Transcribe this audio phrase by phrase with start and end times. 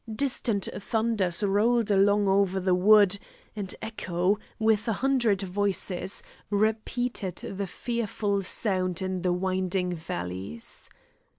[0.11, 3.19] Distant thunders rolled along over the wood,
[3.55, 10.89] and echo, with a hundred voices, repeated the fearful sound in the winding valleys.